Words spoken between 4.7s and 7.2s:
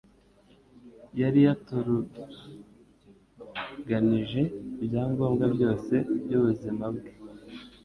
ibyangombwa byose by'ubuzima bwe